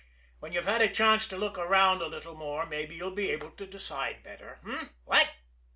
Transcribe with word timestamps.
When 0.39 0.51
you've 0.51 0.65
had 0.65 0.81
a 0.81 0.89
chance 0.89 1.27
to 1.27 1.37
look 1.37 1.59
around 1.59 2.01
a 2.01 2.07
little 2.07 2.33
more, 2.33 2.65
mabbe 2.65 2.91
you'll 2.91 3.11
be 3.11 3.29
able 3.29 3.51
to 3.51 3.67
decide 3.67 4.23
better 4.23 4.57
what? 5.05 5.29